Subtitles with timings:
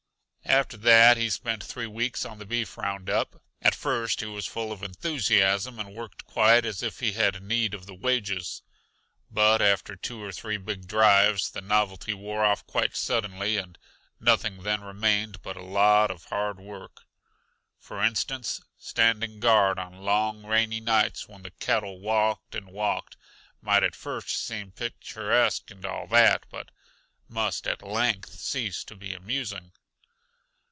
[0.43, 3.41] After that he spent three weeks on the beef roundup.
[3.61, 7.73] At first he was full of enthusiasm, and worked quite as if he had need
[7.73, 8.61] of the wages,
[9.29, 13.77] but after two or three big drives the novelty wore off quite suddenly, and
[14.19, 17.03] nothing then remained but a lot of hard work.
[17.79, 23.15] For instance, standing guard on long, rainy nights when the cattle walked and walked
[23.61, 26.71] might at first seem picturesque and all that, but
[27.29, 29.71] must at length, cease to be amusing.